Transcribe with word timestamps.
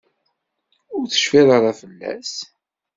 Ur 0.95 1.03
tecfiḍ 1.07 1.47
ara 1.57 1.71
fell-as? 1.81 2.33